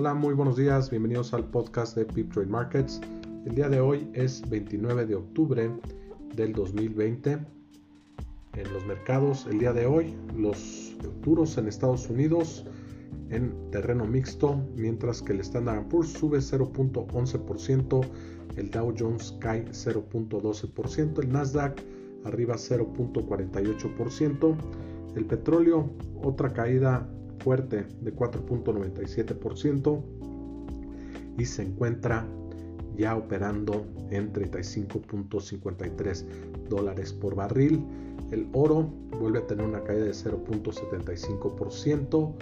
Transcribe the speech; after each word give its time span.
Hola, 0.00 0.14
muy 0.14 0.32
buenos 0.32 0.56
días, 0.56 0.88
bienvenidos 0.88 1.34
al 1.34 1.44
podcast 1.44 1.94
de 1.94 2.06
Pip 2.06 2.32
Trade 2.32 2.46
Markets. 2.46 3.02
El 3.44 3.54
día 3.54 3.68
de 3.68 3.80
hoy 3.80 4.08
es 4.14 4.40
29 4.48 5.04
de 5.04 5.14
octubre 5.14 5.70
del 6.34 6.54
2020. 6.54 7.32
En 7.32 8.72
los 8.72 8.86
mercados, 8.86 9.46
el 9.50 9.58
día 9.58 9.74
de 9.74 9.84
hoy, 9.84 10.16
los 10.34 10.96
futuros 11.02 11.58
en 11.58 11.68
Estados 11.68 12.08
Unidos 12.08 12.64
en 13.28 13.52
terreno 13.72 14.06
mixto, 14.06 14.64
mientras 14.74 15.20
que 15.20 15.34
el 15.34 15.40
Standard 15.40 15.86
Poor's 15.88 16.14
sube 16.14 16.38
0.11%, 16.38 18.00
el 18.56 18.70
Dow 18.70 18.94
Jones 18.98 19.36
cae 19.38 19.66
0.12%, 19.66 21.22
el 21.22 21.30
Nasdaq 21.30 21.78
arriba 22.24 22.54
0.48%, 22.54 24.56
el 25.14 25.26
petróleo 25.26 25.90
otra 26.22 26.54
caída 26.54 27.06
fuerte 27.42 27.86
de 28.00 28.14
4.97% 28.14 30.02
y 31.38 31.44
se 31.44 31.62
encuentra 31.62 32.26
ya 32.96 33.16
operando 33.16 33.86
en 34.10 34.32
35.53 34.32 36.24
dólares 36.68 37.12
por 37.12 37.34
barril. 37.34 37.84
El 38.30 38.48
oro 38.52 38.88
vuelve 39.18 39.40
a 39.40 39.46
tener 39.46 39.66
una 39.66 39.82
caída 39.82 40.04
de 40.04 40.12
0.75% 40.12 42.34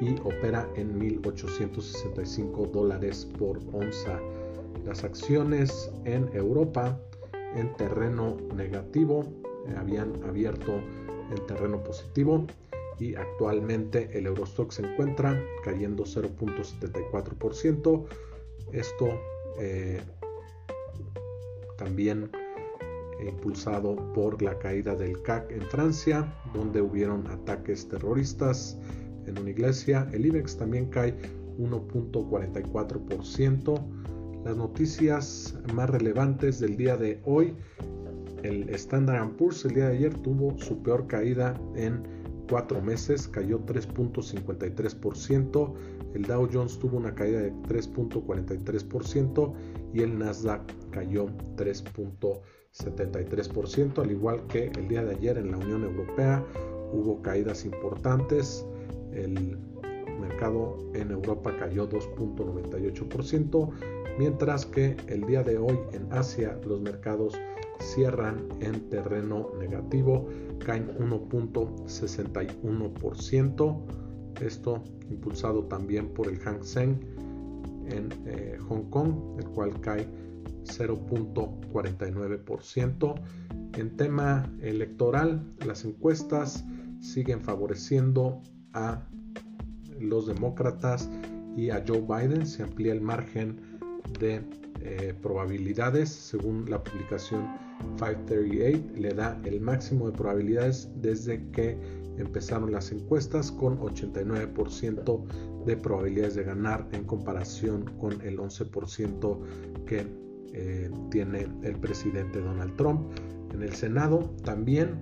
y 0.00 0.14
opera 0.20 0.68
en 0.76 1.00
1.865 1.00 2.70
dólares 2.70 3.28
por 3.38 3.58
onza. 3.72 4.20
Las 4.84 5.02
acciones 5.04 5.90
en 6.04 6.28
Europa 6.34 7.00
en 7.54 7.74
terreno 7.76 8.36
negativo 8.54 9.24
eh, 9.66 9.74
habían 9.76 10.22
abierto 10.24 10.80
en 11.30 11.46
terreno 11.46 11.82
positivo 11.82 12.46
y 12.98 13.14
actualmente 13.14 14.08
el 14.16 14.26
Eurostock 14.26 14.72
se 14.72 14.86
encuentra 14.86 15.38
cayendo 15.64 16.04
0.74%. 16.04 18.04
Esto 18.72 19.20
eh, 19.58 20.00
también 21.76 22.30
impulsado 23.24 23.96
por 24.12 24.42
la 24.42 24.58
caída 24.58 24.94
del 24.94 25.22
CAC 25.22 25.50
en 25.50 25.62
Francia, 25.62 26.30
donde 26.54 26.82
hubieron 26.82 27.26
ataques 27.28 27.88
terroristas 27.88 28.78
en 29.26 29.38
una 29.38 29.50
iglesia. 29.50 30.08
El 30.12 30.26
IBEX 30.26 30.56
también 30.56 30.86
cae 30.86 31.16
1.44%. 31.58 33.84
Las 34.44 34.56
noticias 34.56 35.58
más 35.74 35.90
relevantes 35.90 36.60
del 36.60 36.76
día 36.76 36.96
de 36.96 37.20
hoy. 37.24 37.56
El 38.42 38.68
Standard 38.70 39.30
Poor's 39.36 39.64
el 39.64 39.74
día 39.74 39.88
de 39.88 39.96
ayer 39.96 40.14
tuvo 40.18 40.56
su 40.58 40.80
peor 40.82 41.06
caída 41.08 41.58
en 41.74 42.15
cuatro 42.48 42.80
meses, 42.80 43.28
cayó 43.28 43.60
3.53%. 43.66 45.74
El 46.14 46.22
Dow 46.22 46.48
Jones 46.52 46.78
tuvo 46.78 46.96
una 46.96 47.14
caída 47.14 47.40
de 47.40 47.52
3.43% 47.52 49.52
y 49.92 50.00
el 50.02 50.18
Nasdaq 50.18 50.62
cayó 50.90 51.26
3.73%, 51.56 53.98
al 53.98 54.10
igual 54.10 54.46
que 54.46 54.72
el 54.76 54.88
día 54.88 55.04
de 55.04 55.14
ayer 55.14 55.36
en 55.38 55.50
la 55.50 55.58
Unión 55.58 55.84
Europea 55.84 56.42
hubo 56.92 57.20
caídas 57.22 57.64
importantes 57.64 58.66
el 59.16 59.58
mercado 60.20 60.78
en 60.94 61.10
Europa 61.10 61.54
cayó 61.58 61.88
2.98%, 61.88 63.70
mientras 64.18 64.66
que 64.66 64.96
el 65.08 65.26
día 65.26 65.42
de 65.42 65.58
hoy 65.58 65.78
en 65.92 66.12
Asia 66.12 66.58
los 66.64 66.80
mercados 66.80 67.34
cierran 67.80 68.46
en 68.60 68.88
terreno 68.88 69.50
negativo, 69.58 70.28
caen 70.64 70.96
1.61%, 70.98 73.82
esto 74.40 74.82
impulsado 75.10 75.64
también 75.64 76.08
por 76.08 76.28
el 76.28 76.38
Hang 76.40 76.62
Seng 76.62 77.00
en 77.88 78.08
eh, 78.26 78.58
Hong 78.68 78.90
Kong, 78.90 79.38
el 79.38 79.46
cual 79.46 79.80
cae 79.80 80.06
0.49%. 80.64 83.14
En 83.74 83.96
tema 83.96 84.52
electoral, 84.60 85.42
las 85.64 85.84
encuestas 85.84 86.64
siguen 87.00 87.40
favoreciendo 87.40 88.42
a 88.72 89.06
los 90.00 90.26
demócratas 90.26 91.08
y 91.56 91.70
a 91.70 91.84
Joe 91.86 92.00
Biden. 92.00 92.44
Se 92.46 92.62
amplía 92.62 92.92
el 92.92 93.00
margen 93.00 93.60
de 94.18 94.42
eh, 94.80 95.14
probabilidades 95.22 96.10
según 96.10 96.68
la 96.70 96.82
publicación 96.82 97.46
538 97.98 99.00
le 99.00 99.14
da 99.14 99.40
el 99.44 99.60
máximo 99.60 100.10
de 100.10 100.16
probabilidades 100.16 100.90
desde 100.96 101.42
que 101.50 101.78
empezaron 102.18 102.72
las 102.72 102.92
encuestas 102.92 103.52
con 103.52 103.78
89% 103.78 105.64
de 105.64 105.76
probabilidades 105.76 106.34
de 106.34 106.44
ganar 106.44 106.88
en 106.92 107.04
comparación 107.04 107.84
con 107.98 108.20
el 108.22 108.38
11% 108.38 109.38
que 109.86 110.06
eh, 110.52 110.90
tiene 111.10 111.46
el 111.62 111.76
presidente 111.76 112.40
Donald 112.40 112.74
Trump. 112.76 113.10
En 113.52 113.62
el 113.62 113.74
Senado 113.74 114.34
también 114.44 114.98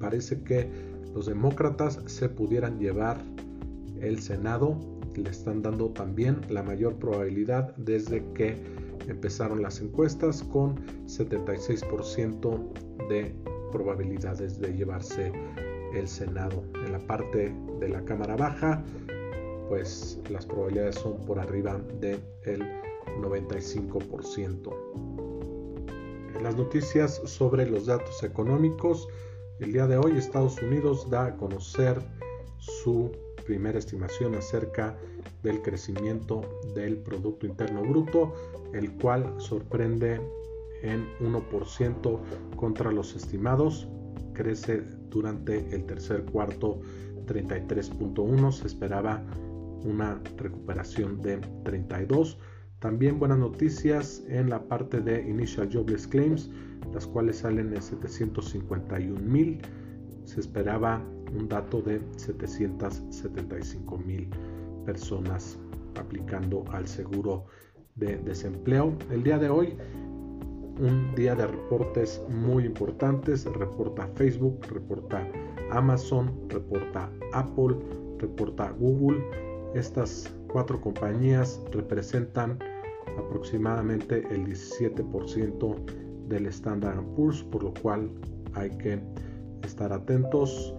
parece 0.00 0.42
que 0.42 0.70
los 1.14 1.26
demócratas 1.26 2.00
se 2.06 2.28
pudieran 2.28 2.78
llevar 2.78 3.18
el 4.00 4.20
Senado. 4.20 4.78
Le 5.14 5.30
están 5.30 5.62
dando 5.62 5.90
también 5.90 6.40
la 6.48 6.62
mayor 6.62 6.94
probabilidad 6.96 7.74
desde 7.76 8.24
que 8.34 8.56
empezaron 9.08 9.62
las 9.62 9.80
encuestas 9.80 10.44
con 10.44 10.76
76% 11.06 13.08
de 13.08 13.34
probabilidades 13.72 14.60
de 14.60 14.74
llevarse 14.74 15.32
el 15.94 16.06
Senado. 16.06 16.62
En 16.84 16.92
la 16.92 17.00
parte 17.00 17.52
de 17.80 17.88
la 17.88 18.04
Cámara 18.04 18.36
Baja, 18.36 18.84
pues 19.68 20.18
las 20.30 20.46
probabilidades 20.46 20.96
son 20.96 21.18
por 21.26 21.38
arriba 21.38 21.78
del 22.00 22.20
95%. 23.20 24.72
En 26.36 26.42
las 26.42 26.56
noticias 26.56 27.20
sobre 27.24 27.68
los 27.68 27.86
datos 27.86 28.22
económicos, 28.22 29.08
el 29.60 29.72
día 29.72 29.86
de 29.86 29.96
hoy 29.96 30.16
Estados 30.16 30.60
Unidos 30.62 31.08
da 31.10 31.26
a 31.26 31.36
conocer 31.36 32.00
su 32.58 33.10
primera 33.48 33.78
estimación 33.78 34.34
acerca 34.34 34.94
del 35.42 35.62
crecimiento 35.62 36.42
del 36.74 36.98
Producto 36.98 37.46
Interno 37.46 37.80
Bruto, 37.80 38.34
el 38.74 38.92
cual 38.92 39.34
sorprende 39.38 40.20
en 40.82 41.06
1% 41.20 42.20
contra 42.56 42.92
los 42.92 43.16
estimados, 43.16 43.88
crece 44.34 44.82
durante 45.08 45.74
el 45.74 45.86
tercer 45.86 46.26
cuarto 46.26 46.82
33.1, 47.26 48.52
se 48.52 48.66
esperaba 48.66 49.24
una 49.82 50.20
recuperación 50.36 51.22
de 51.22 51.38
32. 51.64 52.36
También 52.80 53.18
buenas 53.18 53.38
noticias 53.38 54.22
en 54.28 54.50
la 54.50 54.62
parte 54.62 55.00
de 55.00 55.22
Initial 55.26 55.70
Jobless 55.72 56.06
Claims, 56.06 56.50
las 56.92 57.06
cuales 57.06 57.38
salen 57.38 57.74
en 57.74 57.80
751 57.80 59.18
mil. 59.20 59.62
Se 60.28 60.40
esperaba 60.40 61.02
un 61.34 61.48
dato 61.48 61.80
de 61.80 62.02
775 62.18 63.96
mil 63.96 64.28
personas 64.84 65.58
aplicando 65.98 66.66
al 66.70 66.86
seguro 66.86 67.46
de 67.94 68.18
desempleo. 68.18 68.92
El 69.10 69.22
día 69.22 69.38
de 69.38 69.48
hoy, 69.48 69.74
un 70.80 71.14
día 71.16 71.34
de 71.34 71.46
reportes 71.46 72.22
muy 72.28 72.66
importantes. 72.66 73.46
Reporta 73.46 74.06
Facebook, 74.16 74.60
reporta 74.70 75.26
Amazon, 75.70 76.30
reporta 76.50 77.10
Apple, 77.32 77.78
reporta 78.18 78.70
Google. 78.72 79.24
Estas 79.74 80.30
cuatro 80.52 80.78
compañías 80.78 81.58
representan 81.72 82.58
aproximadamente 83.18 84.26
el 84.30 84.44
17% 84.44 85.74
del 86.28 86.46
Standard 86.48 87.02
Poor's, 87.16 87.42
por 87.44 87.62
lo 87.62 87.72
cual 87.80 88.10
hay 88.52 88.68
que 88.76 89.00
estar 89.62 89.92
atentos. 89.92 90.74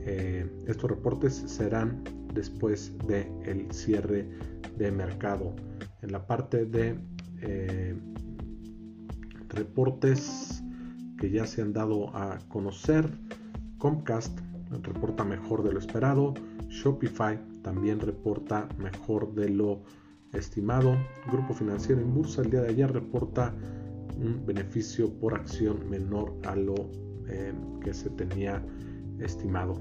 Eh, 0.00 0.48
estos 0.66 0.90
reportes 0.90 1.34
serán 1.46 2.02
después 2.32 2.96
del 3.06 3.26
el 3.44 3.70
cierre 3.72 4.28
de 4.76 4.90
mercado. 4.90 5.54
En 6.02 6.12
la 6.12 6.26
parte 6.26 6.66
de 6.66 6.98
eh, 7.40 7.94
reportes 9.48 10.62
que 11.18 11.30
ya 11.30 11.46
se 11.46 11.62
han 11.62 11.72
dado 11.72 12.14
a 12.14 12.38
conocer, 12.48 13.10
Comcast 13.78 14.38
reporta 14.82 15.24
mejor 15.24 15.62
de 15.62 15.72
lo 15.72 15.78
esperado, 15.78 16.34
Shopify 16.68 17.38
también 17.62 18.00
reporta 18.00 18.68
mejor 18.78 19.34
de 19.34 19.48
lo 19.48 19.82
estimado, 20.32 20.96
Grupo 21.30 21.54
Financiero 21.54 22.00
en 22.00 22.12
Bursa 22.14 22.42
el 22.42 22.50
día 22.50 22.62
de 22.62 22.68
ayer 22.68 22.92
reporta 22.92 23.54
un 24.18 24.44
beneficio 24.46 25.12
por 25.18 25.34
acción 25.34 25.88
menor 25.88 26.34
a 26.44 26.56
lo 26.56 26.74
eh, 27.28 27.52
que 27.82 27.94
se 27.94 28.10
tenía 28.10 28.62
estimado. 29.18 29.80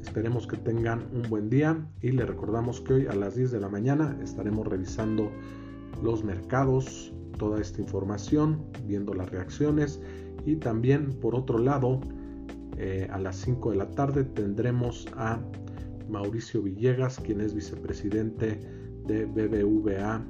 Esperemos 0.00 0.46
que 0.46 0.56
tengan 0.56 1.08
un 1.12 1.22
buen 1.28 1.48
día 1.48 1.86
y 2.02 2.12
les 2.12 2.26
recordamos 2.26 2.80
que 2.80 2.92
hoy 2.92 3.06
a 3.06 3.14
las 3.14 3.34
10 3.36 3.52
de 3.52 3.60
la 3.60 3.68
mañana 3.68 4.16
estaremos 4.22 4.66
revisando 4.66 5.30
los 6.02 6.22
mercados, 6.22 7.12
toda 7.38 7.60
esta 7.60 7.80
información, 7.80 8.64
viendo 8.86 9.14
las 9.14 9.30
reacciones 9.30 10.00
y 10.44 10.56
también 10.56 11.10
por 11.20 11.34
otro 11.34 11.58
lado 11.58 12.00
eh, 12.76 13.08
a 13.10 13.18
las 13.18 13.36
5 13.36 13.70
de 13.70 13.76
la 13.76 13.90
tarde 13.92 14.24
tendremos 14.24 15.06
a 15.16 15.40
Mauricio 16.08 16.62
Villegas, 16.62 17.18
quien 17.18 17.40
es 17.40 17.54
vicepresidente 17.54 18.60
de 19.06 19.24
BBVA 19.24 20.24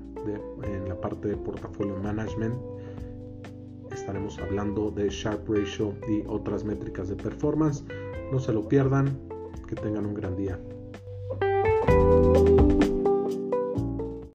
en 0.62 0.88
la 0.88 1.00
parte 1.00 1.28
de 1.28 1.36
portafolio 1.36 1.96
management. 1.96 2.54
Estaremos 3.94 4.38
hablando 4.40 4.90
de 4.90 5.08
Sharp 5.08 5.48
Ratio 5.48 5.94
y 6.08 6.24
otras 6.26 6.64
métricas 6.64 7.08
de 7.08 7.14
performance. 7.16 7.84
No 8.32 8.40
se 8.40 8.52
lo 8.52 8.68
pierdan. 8.68 9.18
Que 9.68 9.76
tengan 9.76 10.04
un 10.04 10.14
gran 10.14 10.36
día. 10.36 10.58